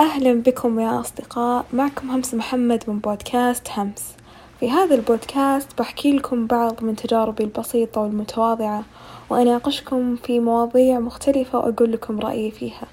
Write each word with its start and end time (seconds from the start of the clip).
أهلا 0.00 0.42
بكم 0.42 0.80
يا 0.80 1.00
أصدقاء. 1.00 1.66
معكم 1.72 2.10
همس 2.10 2.34
محمد 2.34 2.84
من 2.88 2.98
بودكاست 2.98 3.70
همس. 3.70 4.16
في 4.60 4.70
هذا 4.70 4.94
البودكاست 4.94 5.78
بحكي 5.78 6.12
لكم 6.12 6.46
بعض 6.46 6.84
من 6.84 6.96
تجاربي 6.96 7.44
البسيطة 7.44 8.00
والمتواضعة 8.00 8.84
وأناقشكم 9.30 10.16
في 10.16 10.40
مواضيع 10.40 10.98
مختلفة 10.98 11.58
وأقول 11.58 11.92
لكم 11.92 12.20
رأيي 12.20 12.50
فيها. 12.50 12.86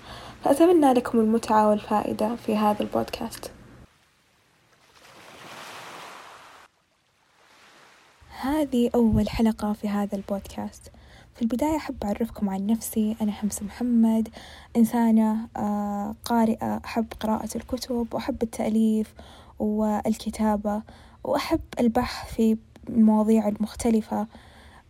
فأتمنى 0.44 0.94
لكم 0.94 1.20
المتعة 1.20 1.70
والفائدة 1.70 2.36
في 2.36 2.56
هذا 2.56 2.82
البودكاست. 2.82 3.52
هذه 8.42 8.90
أول 8.96 9.30
حلقة 9.30 9.74
في 9.74 9.90
هذا 9.90 10.16
البودكاست. 10.16 10.93
في 11.36 11.42
البداية 11.42 11.76
أحب 11.76 12.04
أعرفكم 12.04 12.50
عن 12.50 12.68
نفسي. 12.68 13.16
أنا 13.22 13.32
حمس 13.32 13.64
محمد 13.64 14.30
إنسانة 14.78 15.48
آه، 15.58 16.16
قارئة. 16.26 16.82
أحب 16.86 17.06
قراءة 17.20 17.50
الكتب 17.56 18.08
وأحب 18.14 18.44
التأليف 18.44 19.14
والكتابة 19.60 20.82
وأحب 21.24 21.60
البحث 21.80 22.34
في 22.34 22.58
المواضيع 22.90 23.48
المختلفة. 23.48 24.28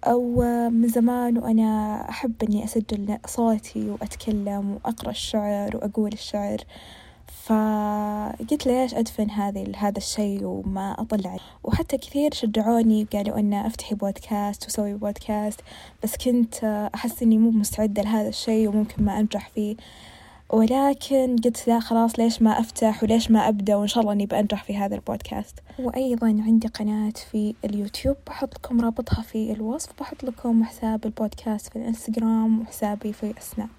أو 0.04 0.42
من 0.70 0.88
زمان 0.88 1.38
وأنا 1.38 2.02
أحب 2.10 2.34
إني 2.44 2.64
أسجل 2.64 3.18
صوتي 3.28 3.90
وأتكلم 3.90 4.72
وأقرأ 4.72 5.10
الشعر 5.10 5.78
وأقول 5.78 6.14
الشعر. 6.14 6.58
فقلت 7.44 8.66
ليش 8.66 8.94
أدفن 8.94 9.30
هذه 9.30 9.72
هذا 9.78 9.98
الشيء 9.98 10.44
وما 10.44 10.96
أطلع؟ 11.00 11.38
وحتى 11.64 11.98
كثير 11.98 12.34
شجعوني 12.34 13.08
قالوا 13.14 13.40
أن 13.40 13.54
أفتحي 13.54 13.96
بودكاست 13.96 14.68
وسوي 14.68 14.94
بودكاست 14.94 15.62
بس 16.04 16.18
كنت 16.18 16.64
أحس 16.96 17.24
إني 17.24 17.38
مو 17.38 17.52
مستعدة 17.52 18.02
لهذا 18.02 18.30
الشيء 18.30 18.70
وممكن 18.70 19.04
ما 19.04 19.20
أنجح 19.20 19.50
فيه. 19.50 19.76
ولكن 20.50 21.36
قلت 21.44 21.68
لا 21.68 21.80
خلاص 21.80 22.20
ليش 22.20 22.42
ما 22.42 22.60
أفتح 22.60 23.04
وليش 23.04 23.32
ما 23.32 23.48
أبدأ؟ 23.48 23.76
وإن 23.76 23.88
شاء 23.88 24.02
الله 24.02 24.14
إني 24.14 24.26
بأنجح 24.26 24.64
في 24.64 24.78
هذا 24.78 24.96
البودكاست. 24.96 25.60
وأيضا 25.80 26.28
عندي 26.28 26.68
قناة 26.68 27.14
في 27.32 27.56
اليوتيوب 27.66 28.16
بحط 28.28 28.56
لكم 28.56 28.82
رابطها 28.82 29.22
في 29.22 29.52
الوصف 29.52 29.90
بحط 30.00 30.24
لكم 30.24 30.64
حساب 30.64 31.06
البودكاست 31.06 31.70
في 31.70 31.76
الإنستغرام 31.76 32.62
وحسابي 32.62 33.14
في 33.14 33.34
السناب. 33.38 33.70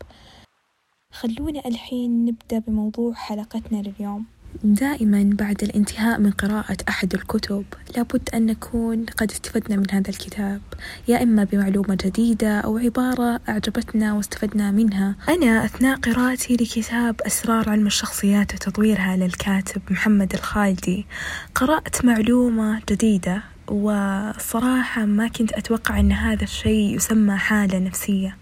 خلونا 1.14 1.62
الحين 1.66 2.24
نبدأ 2.24 2.58
بموضوع 2.58 3.14
حلقتنا 3.14 3.82
لليوم. 3.82 4.24
دائما 4.64 5.30
بعد 5.38 5.62
الانتهاء 5.62 6.20
من 6.20 6.30
قراءة 6.30 6.76
أحد 6.88 7.14
الكتب 7.14 7.64
لابد 7.96 8.28
أن 8.34 8.46
نكون 8.46 9.04
قد 9.04 9.30
استفدنا 9.30 9.76
من 9.76 9.90
هذا 9.90 10.10
الكتاب 10.10 10.60
يا 11.08 11.22
إما 11.22 11.44
بمعلومة 11.44 11.98
جديدة 12.04 12.60
أو 12.60 12.78
عبارة 12.78 13.40
أعجبتنا 13.48 14.14
واستفدنا 14.14 14.70
منها. 14.70 15.14
أنا 15.28 15.64
أثناء 15.64 15.96
قراءتي 15.96 16.54
لكتاب 16.54 17.20
أسرار 17.20 17.68
علم 17.68 17.86
الشخصيات 17.86 18.54
وتطويرها 18.54 19.16
للكاتب 19.16 19.82
محمد 19.90 20.34
الخالدي 20.34 21.06
قرأت 21.54 22.04
معلومة 22.04 22.82
جديدة 22.90 23.42
وصراحة 23.68 25.04
ما 25.04 25.28
كنت 25.28 25.52
أتوقع 25.52 26.00
أن 26.00 26.12
هذا 26.12 26.42
الشيء 26.42 26.96
يسمى 26.96 27.36
حالة 27.36 27.78
نفسية. 27.78 28.36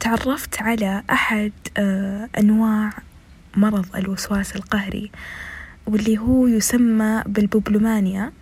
تعرفت 0.00 0.62
على 0.62 1.02
أحد 1.10 1.52
أه 1.78 2.28
أنواع 2.38 2.90
مرض 3.56 3.96
الوسواس 3.96 4.56
القهري 4.56 5.10
واللي 5.86 6.18
هو 6.18 6.46
يسمى 6.46 7.22
بالبوبلومانيا 7.26 8.32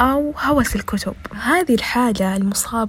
أو 0.00 0.34
هوس 0.38 0.76
الكتب. 0.76 1.14
هذه 1.34 1.74
الحالة 1.74 2.36
المصاب 2.36 2.88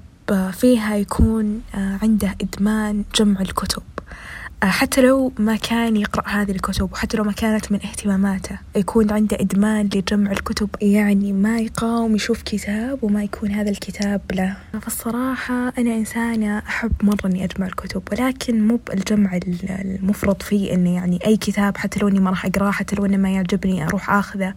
فيها 0.52 0.96
يكون 0.96 1.62
آه، 1.76 2.00
عنده 2.02 2.36
إدمان 2.42 3.04
جمع 3.16 3.42
الكتب. 3.42 3.84
آه، 3.84 4.43
حتى 4.70 5.02
لو 5.02 5.32
ما 5.40 5.56
كان 5.56 5.96
يقرأ 5.96 6.28
هذه 6.28 6.52
الكتب 6.52 6.94
وحتى 6.94 7.18
لو 7.18 7.24
ما 7.24 7.32
كانت 7.32 7.72
من 7.72 7.80
اهتماماته 7.86 8.60
يكون 8.76 9.12
عنده 9.12 9.38
إدمان 9.40 9.90
لجمع 9.96 10.32
الكتب 10.32 10.70
يعني 10.82 11.34
ما 11.34 11.60
يقاوم 11.60 12.16
يشوف 12.16 12.42
كتاب 12.42 13.04
وما 13.04 13.24
يكون 13.24 13.52
هذا 13.52 13.70
الكتاب 13.70 14.22
له. 14.34 14.58
فالصراحة 14.82 15.74
أنا 15.78 15.96
إنسانة 15.96 16.58
أحب 16.58 16.92
مرة 17.04 17.26
إني 17.26 17.44
أجمع 17.44 17.68
الكتب 17.68 18.02
ولكن 18.12 18.68
مو 18.68 18.80
بالجمع 18.88 19.40
المفرط 19.64 20.42
فيه 20.42 20.74
إني 20.74 20.96
يعني 20.96 21.20
أي 21.26 21.38
كتاب 21.38 21.78
حتى 21.78 22.00
لو 22.00 22.08
إني 22.08 22.20
ما 22.20 22.30
راح 22.30 22.46
أقراه 22.46 22.72
حتى 22.72 22.96
لو 22.96 23.06
إنه 23.06 23.18
ما 23.18 23.30
يعجبني 23.30 23.84
أروح 23.84 24.10
آخذه 24.10 24.54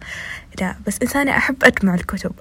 لا. 0.61 0.75
بس 0.87 0.99
إنسانة 1.01 1.31
أحب 1.31 1.63
أجمع 1.63 1.95
الكتب. 1.95 2.31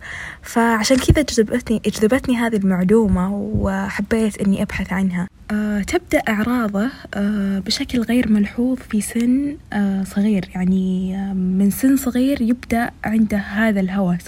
فعشان 0.43 0.97
كذا 0.97 1.23
جذبتني 1.23 1.83
جذبتني 1.87 2.37
هذه 2.37 2.57
المعلومة 2.57 3.31
وحبيت 3.35 4.39
إني 4.39 4.63
أبحث 4.63 4.93
عنها. 4.93 5.29
أه 5.51 5.83
تبدأ 5.83 6.19
أعراضه 6.29 6.91
أه 7.15 7.59
بشكل 7.59 8.01
غير 8.01 8.29
ملحوظ 8.33 8.79
في 8.79 9.01
سن 9.01 9.57
أه 9.73 10.05
صغير. 10.05 10.49
يعني 10.55 11.17
آه، 11.17 11.33
من 11.33 11.71
سن 11.71 11.97
صغير 11.97 12.43
يبدأ 12.43 12.91
عنده 13.05 13.39
هذا 13.39 13.81
الهوس. 13.81 14.21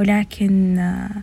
ولكن 0.00 0.78
آه، 0.78 0.82
آه، 0.82 1.22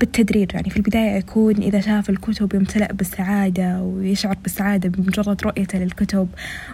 بالتدريج. 0.00 0.54
يعني 0.54 0.70
في 0.70 0.76
البداية 0.76 1.16
يكون 1.16 1.56
إذا 1.56 1.80
شاف 1.80 2.10
الكتب 2.10 2.54
يمتلئ 2.54 2.92
بالسعادة 2.92 3.82
ويشعر 3.82 4.36
بالسعادة 4.42 4.88
بمجرد 4.88 5.42
رؤيته 5.42 5.78
للكتب 5.78 6.28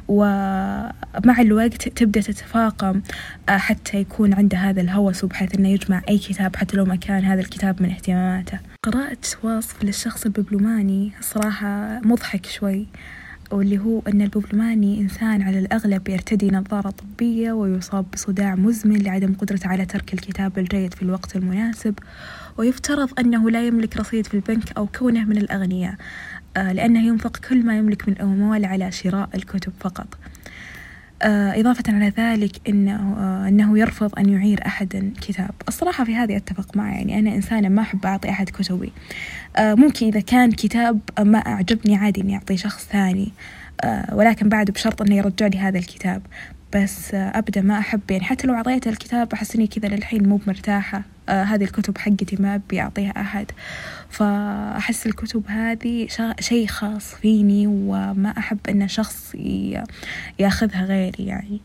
ومع 0.09 1.41
الوقت 1.41 1.89
تبدأ 1.89 2.21
تتفاقم 2.21 3.03
آه، 3.49 3.57
حتى 3.57 3.99
يكون 3.99 4.35
عنده 4.35 4.59
هذا 4.59 4.81
الهوس 4.81 5.25
بحيث 5.25 5.55
أنه 5.55 5.69
يجمع 5.69 6.03
أي 6.09 6.19
كتاب 6.19 6.57
حتى 6.57 6.77
لو 6.77 6.85
ما 6.85 6.97
كان 6.97 7.25
هذا 7.25 7.41
الكتاب 7.41 7.83
من 7.83 7.91
اهتماماته. 7.91 8.59
قرأت 8.83 9.27
وصف 9.43 9.85
للشخص 9.85 10.25
الببلوماني 10.27 11.13
صراحة 11.21 12.01
مضحك 12.05 12.47
شوي 12.47 12.87
واللي 13.53 13.79
هو 13.79 14.03
أن 14.09 14.23
الببلوماني 14.23 15.01
إنسان 15.01 15.43
على 15.43 15.59
الأغلب 15.59 16.09
يرتدي 16.09 16.51
نظارة 16.51 16.91
طبية 16.91 17.53
ويصاب 17.53 18.07
بصداع 18.13 18.55
مزمن 18.55 19.03
لعدم 19.03 19.35
قدرته 19.35 19.69
على 19.69 19.87
ترك 19.87 20.15
الكتاب 20.15 20.59
الجيد 20.59 20.95
في 20.95 21.03
الوقت 21.03 21.37
المناسب 21.37 21.95
ويفترض 22.61 23.21
أنه 23.21 23.51
لا 23.51 23.67
يملك 23.67 23.97
رصيد 23.97 24.27
في 24.27 24.35
البنك 24.35 24.73
أو 24.77 24.87
كونه 24.87 25.25
من 25.25 25.37
الأغنياء 25.37 25.95
آه، 26.57 26.73
لأنه 26.73 27.07
ينفق 27.07 27.37
كل 27.37 27.67
ما 27.67 27.79
يملك 27.79 28.09
من 28.09 28.21
أموال 28.21 28.65
على 28.65 28.93
شراء 28.93 29.29
الكتب 29.35 29.73
فقط. 29.81 30.19
آه، 31.23 31.61
إضافة 31.61 31.85
على 31.89 32.13
ذلك 32.19 32.69
إنه 32.69 33.17
آه، 33.19 33.49
إنه 33.49 33.79
يرفض 33.79 34.19
أن 34.19 34.29
يعير 34.29 34.67
أحدا 34.67 35.13
كتاب 35.21 35.51
الصراحة 35.69 36.05
في 36.05 36.15
هذه 36.15 36.37
أتفق 36.37 36.77
معه 36.77 36.93
يعني 36.93 37.19
أنا 37.19 37.35
إنسانة 37.35 37.69
ما 37.69 37.83
أحب 37.83 38.07
أعطي 38.07 38.31
أحد 38.31 38.51
كتبي. 38.51 38.93
ممكن 39.59 40.07
إذا 40.07 40.21
كان 40.21 40.53
كتاب 40.53 41.01
ما 41.21 41.39
أعجبني 41.39 41.97
عادي 41.97 42.21
إني 42.21 42.35
أعطيه 42.35 42.57
شخص 42.57 42.87
ثاني 42.87 43.33
ولكن 44.13 44.49
بعد 44.49 44.71
بشرط 44.71 45.03
إنه 45.03 45.17
يرجع 45.17 45.47
لي 45.47 45.59
هذا 45.59 45.79
الكتاب. 45.79 46.23
بس 46.75 47.15
أبدا 47.15 47.61
ما 47.61 47.79
أحب 47.79 48.01
يعني 48.11 48.25
حتى 48.25 48.47
لو 48.47 48.55
أعطيته 48.55 48.89
الكتاب 48.89 49.33
أحس 49.33 49.57
إني 49.57 49.67
كذا 49.67 49.89
للحين 49.89 50.29
مو 50.29 50.41
مرتاحة. 50.47 51.03
هذه 51.31 51.65
الكتب 51.65 51.99
حقتي 51.99 52.37
ما 52.39 52.55
أبي 52.55 52.81
أعطيها 52.81 53.21
أحد. 53.21 53.47
فأحس 54.11 55.07
الكتب 55.07 55.43
هذه 55.47 56.09
شيء 56.41 56.67
خاص 56.67 57.15
فيني 57.15 57.67
وما 57.67 58.35
أحب 58.39 58.59
أن 58.69 58.89
شخص 58.89 59.35
ياخذها 60.39 60.85
غيري 60.85 61.27
يعني. 61.27 61.61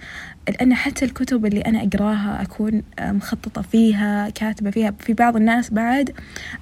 لأن 0.50 0.74
حتى 0.74 1.06
الكتب 1.06 1.46
اللي 1.46 1.62
أنا 1.62 1.84
أقراها 1.84 2.42
أكون 2.42 2.82
مخططة 3.02 3.62
فيها 3.62 4.30
كاتبة 4.30 4.72
فيها. 4.72 4.94
في 5.00 5.14
بعض 5.14 5.36
الناس 5.36 5.70
بعد 5.70 6.12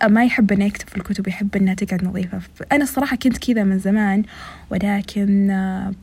ما 0.08 0.26
يحب 0.26 0.52
أنه 0.52 0.66
يكتب 0.66 0.90
في 0.90 0.98
الكتب 0.98 1.28
يحب 1.28 1.56
أنها 1.56 1.74
تقعد 1.74 2.04
نظيفة. 2.04 2.42
أنا 2.72 2.84
الصراحة 2.84 3.16
كنت 3.16 3.38
كذا 3.38 3.64
من 3.64 3.80
زمان 3.80 4.24
ولكن 4.70 5.48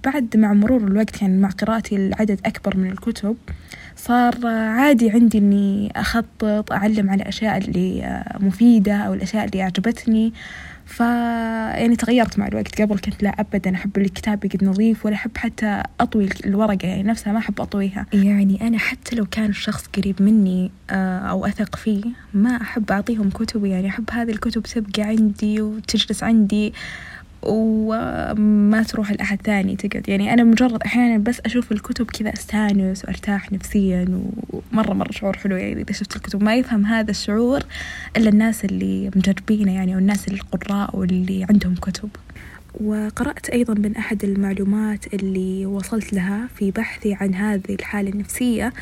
بعد 0.05 0.37
مع 0.37 0.53
مرور 0.53 0.81
الوقت 0.81 1.23
يعني 1.23 1.39
مع 1.39 1.49
قراءتي 1.49 1.97
العدد 1.97 2.41
أكبر 2.47 2.77
من 2.77 2.91
الكتب 2.91 3.37
صار 3.97 4.47
عادي 4.47 5.11
عندي 5.11 5.39
إني 5.39 5.93
أخطط 5.97 6.73
على 6.99 7.23
الأشياء 7.23 7.59
اللي 7.59 8.25
مفيدة 8.41 8.97
أو 8.97 9.15
الأشياء 9.15 9.45
اللي 9.45 9.63
أعجبتني. 9.63 10.33
ف 10.87 11.01
يعني 11.01 11.97
تغيرت 11.97 12.39
مع 12.39 12.47
الوقت. 12.47 12.83
قبل 12.83 12.99
كنت 12.99 13.23
لا 13.23 13.31
أبدا 13.41 13.75
أحب 13.75 13.99
الكتاب 13.99 14.45
يقعد 14.45 14.65
نظيف 14.65 15.07
ولا 15.07 15.15
أحب 15.15 15.31
حتى 15.37 15.83
أطوي 16.01 16.29
الورقة. 16.47 16.89
يعني 16.89 17.03
نفسها 17.03 17.33
ما 17.33 17.39
أحب 17.39 17.61
أطويها. 17.61 18.07
يعني 18.13 18.67
أنا 18.67 18.79
حتى 18.79 19.17
لو 19.17 19.27
كان 19.27 19.51
الشخص 19.51 19.87
قريب 19.87 20.23
مني 20.23 20.71
آه، 20.91 21.19
أو 21.19 21.47
أثق 21.47 21.77
فيه 21.77 22.03
ما 22.35 22.57
أحب 22.63 22.91
أعطيهم 22.91 23.31
كتبي 23.31 23.71
يعني 23.71 23.89
أحب 23.89 24.05
هذه 24.13 24.31
الكتب 24.31 24.63
تبقى 24.63 25.03
عندي 25.03 25.61
وتجلس 25.61 26.23
عندي. 26.23 26.73
وما 27.43 28.83
تروح 28.83 29.13
لأحد 29.13 29.43
ثاني 29.43 29.77
تقعد. 29.77 30.09
يعني 30.09 30.33
أنا 30.33 30.45
مجرد 30.45 30.83
أحيانا 30.83 31.19
بس 31.19 31.41
أشوف 31.47 31.73
الكتب 31.73 32.07
كذا 32.11 32.33
أستانس 32.33 33.05
وأرتاح 33.05 33.53
نفسيا 33.53 34.23
ومرة 34.73 34.93
مرة 34.95 35.13
شعور 35.13 35.37
حلو. 35.37 35.57
يعني 35.57 35.83
إذا 35.83 35.93
شفت 35.93 36.17
الكتب 36.17 36.43
ما 36.43 36.55
يفهم 36.57 36.87
هذا 36.87 37.11
الشعور 37.11 37.61
إلا 38.17 38.29
الناس 38.31 38.65
اللي 38.65 39.11
مجربينه 39.17 39.75
يعني 39.75 39.95
أو 39.95 39.99
الناس 39.99 40.29
القراء 40.29 40.97
واللي 40.97 41.47
عندهم 41.51 41.75
كتب. 41.75 42.09
وقرأت 42.81 43.51
أيضا 43.51 43.75
من 43.75 43.97
أحد 43.97 44.25
المعلومات 44.25 45.15
اللي 45.15 45.67
وصلت 45.67 46.13
لها 46.13 46.49
في 46.57 46.71
بحثي 46.71 47.15
عن 47.15 47.35
هذه 47.35 47.75
الحالة 47.75 48.11
النفسية 48.11 48.73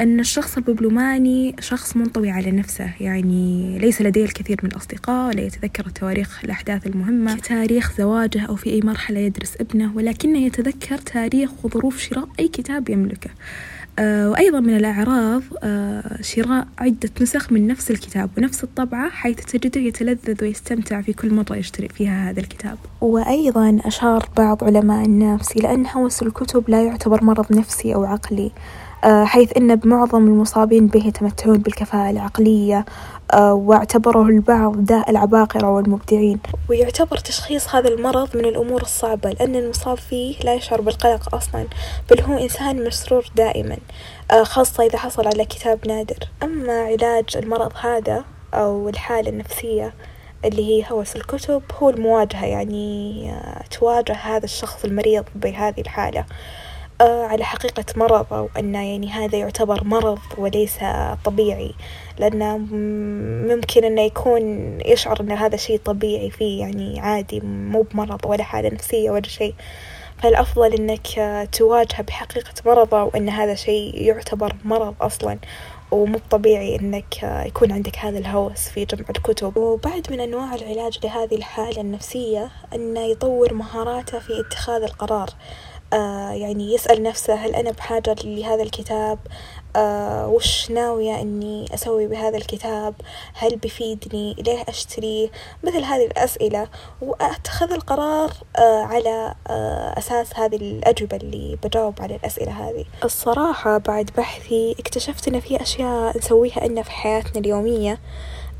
أن 0.00 0.20
الشخص 0.20 0.56
الببلوماني 0.56 1.56
شخص 1.60 1.96
منطوي 1.96 2.30
على 2.30 2.50
نفسه 2.50 2.90
يعني 3.00 3.78
ليس 3.78 4.02
لديه 4.02 4.24
الكثير 4.24 4.56
من 4.62 4.70
الأصدقاء 4.70 5.34
لا 5.34 5.42
يتذكر 5.42 5.88
تواريخ 5.88 6.44
الأحداث 6.44 6.86
المهمة. 6.86 7.36
تاريخ 7.36 7.96
زواجه 7.98 8.42
أو 8.46 8.56
في 8.56 8.70
أي 8.70 8.80
مرحلة 8.80 9.18
يدرس 9.18 9.56
ابنه 9.60 9.96
ولكنه 9.96 10.38
يتذكر 10.38 10.98
تاريخ 10.98 11.64
وظروف 11.64 11.98
شراء 12.00 12.28
أي 12.40 12.48
كتاب 12.48 12.90
يملكه. 12.90 13.30
وأيضا 14.00 14.60
من 14.60 14.76
الأعراض 14.76 15.42
آه، 15.62 16.22
شراء 16.22 16.66
عدة 16.78 17.10
نسخ 17.20 17.52
من 17.52 17.66
نفس 17.66 17.90
الكتاب 17.90 18.30
ونفس 18.38 18.64
الطبعة 18.64 19.10
حيث 19.10 19.36
تجده 19.36 19.80
يتلذذ 19.80 20.44
ويستمتع 20.44 21.00
في 21.00 21.12
كل 21.12 21.34
مرة 21.34 21.56
يشتري 21.56 21.88
فيها 21.88 22.30
هذا 22.30 22.40
الكتاب. 22.40 22.78
وأيضا 23.00 23.78
أشار 23.84 24.28
بعض 24.36 24.64
علماء 24.64 25.04
النفس 25.04 25.52
إلى 25.52 25.74
أن 25.74 25.86
هوس 25.86 26.22
الكتب 26.22 26.70
لا 26.70 26.82
يعتبر 26.82 27.24
مرض 27.24 27.52
نفسي 27.52 27.94
أو 27.94 28.04
عقلي. 28.04 28.46
آه، 28.46 28.91
حيث 29.04 29.56
أن 29.56 29.76
بمعظم 29.76 30.26
المصابين 30.26 30.86
به 30.86 31.06
يتمتعون 31.06 31.58
بالكفاءة 31.58 32.10
العقلية 32.10 32.84
آه، 33.32 33.54
واعتبره 33.54 34.22
البعض 34.22 34.84
داء 34.84 35.10
العباقرة 35.10 35.70
والمبدعين. 35.70 36.40
ويعتبر 36.70 37.16
تشخيص 37.16 37.74
هذا 37.74 37.88
المرض 37.88 38.36
من 38.36 38.44
الأمور 38.44 38.82
الصعبة 38.82 39.30
لأن 39.30 39.56
المصاب 39.56 39.98
فيه 39.98 40.36
لا 40.44 40.54
يشعر 40.54 40.80
بالقلق 40.80 41.34
أصلا 41.34 41.66
بل 42.10 42.20
هو 42.20 42.38
إنسان 42.38 42.84
مسرور 42.84 43.30
دائما 43.36 43.76
آه، 44.30 44.42
خاصة 44.42 44.84
إذا 44.84 44.98
حصل 44.98 45.26
على 45.26 45.44
كتاب 45.44 45.88
نادر. 45.88 46.28
أما 46.42 46.72
علاج 46.72 47.36
المرض 47.36 47.72
هذا 47.80 48.24
أو 48.54 48.88
الحالة 48.88 49.30
النفسية 49.30 49.94
اللي 50.44 50.64
هي 50.64 50.84
هوس 50.90 51.16
الكتب 51.16 51.62
هو 51.78 51.90
المواجهة 51.90 52.46
يعني 52.46 53.34
تواجه 53.70 54.12
هذا 54.12 54.44
الشخص 54.44 54.84
المريض 54.84 55.24
بهذه 55.34 55.80
الحالة. 55.80 56.20
آه، 56.20 56.24
على 57.00 57.44
حقيقة 57.44 57.84
مرض 57.96 58.32
أو 58.32 58.48
أن 58.58 58.74
يعني 58.74 59.10
هذا 59.10 59.38
يعتبر 59.38 59.84
مرض 59.84 60.18
وليس 60.38 60.78
طبيعي 61.24 61.74
لأنه 62.18 62.58
ممكن 63.54 63.84
أنه 63.84 64.02
يكون 64.02 64.42
يشعر 64.86 65.20
أن 65.20 65.32
هذا 65.32 65.56
شيء 65.56 65.80
طبيعي 65.84 66.30
فيه 66.30 66.60
يعني 66.60 67.00
عادي 67.00 67.40
مو 67.40 67.82
بمرض 67.82 68.26
ولا 68.26 68.42
حالة 68.42 68.68
نفسية 68.68 69.10
ولا 69.10 69.28
شيء. 69.28 69.54
فالأفضل 70.22 70.74
أنك 70.74 71.06
تواجهه 71.52 72.02
بحقيقة 72.02 72.54
مرضه 72.66 73.02
وأن 73.02 73.28
هذا 73.28 73.54
شيء 73.54 74.02
يعتبر 74.02 74.56
مرض 74.64 74.94
أصلا. 75.00 75.38
ومو 75.90 76.18
طبيعي 76.30 76.76
إنك 76.76 77.22
يكون 77.22 77.72
عندك 77.72 77.98
هذا 77.98 78.18
الهوس 78.18 78.68
في 78.68 78.84
جمع 78.84 79.06
الكتب. 79.10 79.56
وبعد 79.56 80.06
من 80.10 80.20
أنواع 80.20 80.54
العلاج 80.54 80.98
لهذه 81.04 81.34
الحالة 81.34 81.80
النفسية 81.80 82.50
أنه 82.74 83.00
يطور 83.00 83.54
مهاراته 83.54 84.18
في 84.18 84.40
اتخاذ 84.40 84.82
القرار. 84.82 85.28
آه 85.28 85.71
يعني 86.32 86.74
يسأل 86.74 87.02
نفسه 87.02 87.34
هل 87.34 87.54
أنا 87.54 87.70
بحاجة 87.70 88.16
لهذا 88.24 88.62
الكتاب؟ 88.62 89.18
آه 89.76 90.28
وش 90.28 90.70
ناوية 90.70 91.20
إني 91.20 91.74
أسوي 91.74 92.06
بهذا 92.06 92.36
الكتاب؟ 92.36 92.94
هل 93.34 93.56
بيفيدني 93.56 94.34
ليه 94.34 94.64
أشتريه 94.68 95.28
مثل 95.62 95.84
هذه 95.84 96.06
الأسئلة. 96.06 96.68
وأتخذ 97.02 97.72
القرار 97.72 98.32
آه 98.58 98.82
على 98.82 99.34
آه 99.46 99.98
أساس 99.98 100.36
هذه 100.36 100.56
الأجوبة 100.56 101.16
اللي 101.16 101.58
بجاوب 101.64 101.94
على 102.00 102.16
الأسئلة 102.16 102.52
هذه. 102.52 102.84
الصراحة 103.04 103.78
بعد 103.78 104.10
بحثي 104.16 104.76
اكتشفت 104.78 105.28
إن 105.28 105.40
في 105.40 105.62
أشياء 105.62 106.18
نسويها 106.18 106.66
إنا 106.66 106.82
في 106.82 106.90
حياتنا 106.90 107.40
اليومية. 107.40 107.98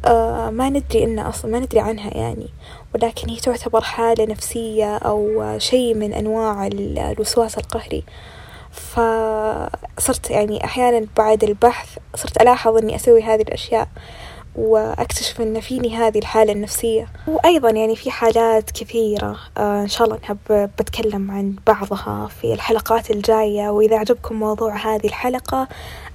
آه 0.05 0.51
ما 0.51 0.69
ندري 0.69 1.05
إنه 1.05 1.29
أصلا 1.29 1.51
ما 1.51 1.59
ندري 1.59 1.81
عنها 1.81 2.17
يعني. 2.17 2.49
ولكن 2.95 3.29
هي 3.29 3.37
تعتبر 3.37 3.81
حالة 3.81 4.25
نفسية 4.25 4.97
أو 4.97 5.45
شيء 5.59 5.95
من 5.95 6.13
أنواع 6.13 6.67
الوسواس 6.67 7.59
القهري. 7.59 8.05
فصرت 8.73 10.31
يعني 10.31 10.65
أحيانا 10.65 11.07
بعد 11.17 11.45
البحث 11.45 11.99
صرت 12.15 12.43
ألاحظ 12.43 12.77
إني 12.77 12.97
أسوي 12.97 13.23
هذه 13.23 13.43
الأشياء 13.43 13.89
وأكتشف 14.57 15.41
إن 15.41 15.61
فيني 15.61 15.97
هذه 15.97 16.19
الحالة 16.19 16.53
النفسية. 16.53 17.07
وأيضا 17.27 17.71
يعني 17.71 17.97
في 17.97 18.11
حالات 18.11 18.71
كثيرة 18.71 19.37
آه 19.59 19.83
إن 19.83 19.89
شاء 19.89 20.07
الله 20.07 20.19
نحب 20.23 20.71
بتكلم 20.79 21.31
عن 21.31 21.55
بعضها 21.67 22.29
في 22.41 22.53
الحلقات 22.53 23.11
الجاية. 23.11 23.69
وإذا 23.71 23.99
عجبكم 23.99 24.35
موضوع 24.35 24.77
هذه 24.77 25.07
الحلقة 25.07 25.69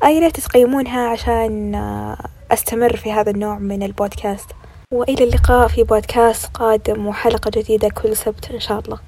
آه 0.03 0.07
يا 0.07 0.19
ريت 0.19 0.39
تقيمونها 0.39 1.09
عشان 1.09 1.75
آه 1.75 2.17
أستمر 2.51 2.95
في 2.95 3.11
هذا 3.11 3.31
النوع 3.31 3.59
من 3.59 3.83
البودكاست. 3.83 4.49
وإلى 4.93 5.23
اللقاء 5.23 5.67
في 5.67 5.83
بودكاست 5.83 6.45
قادم 6.45 7.07
وحلقة 7.07 7.51
جديدة 7.53 7.89
كل 7.89 8.17
سبت 8.17 8.51
إن 8.51 8.59
شاء 8.59 8.79
الله. 8.79 8.99